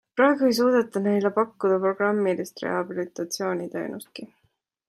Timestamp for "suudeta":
0.59-1.01